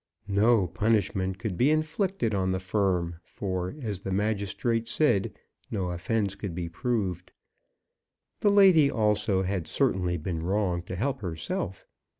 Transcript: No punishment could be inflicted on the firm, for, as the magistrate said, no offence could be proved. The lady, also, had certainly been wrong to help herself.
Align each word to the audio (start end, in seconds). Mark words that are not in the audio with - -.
No 0.27 0.65
punishment 0.65 1.37
could 1.37 1.55
be 1.57 1.69
inflicted 1.69 2.33
on 2.33 2.49
the 2.49 2.59
firm, 2.59 3.17
for, 3.23 3.75
as 3.83 3.99
the 3.99 4.11
magistrate 4.11 4.87
said, 4.87 5.31
no 5.69 5.91
offence 5.91 6.33
could 6.33 6.55
be 6.55 6.67
proved. 6.69 7.31
The 8.39 8.49
lady, 8.49 8.89
also, 8.89 9.43
had 9.43 9.67
certainly 9.67 10.17
been 10.17 10.41
wrong 10.41 10.81
to 10.87 10.95
help 10.95 11.21
herself. 11.21 11.85